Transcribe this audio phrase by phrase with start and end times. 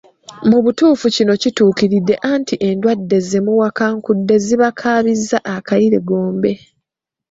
[0.49, 6.51] Mu butuufu kino kituukiridde anti endwadde zemuwakankudde zibakaabizza akayirigombe.